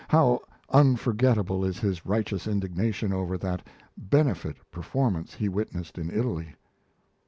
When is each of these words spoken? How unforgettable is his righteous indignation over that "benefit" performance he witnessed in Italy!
How 0.07 0.41
unforgettable 0.71 1.63
is 1.63 1.77
his 1.77 2.07
righteous 2.07 2.47
indignation 2.47 3.13
over 3.13 3.37
that 3.37 3.61
"benefit" 3.95 4.55
performance 4.71 5.35
he 5.35 5.47
witnessed 5.47 5.99
in 5.99 6.09
Italy! 6.09 6.55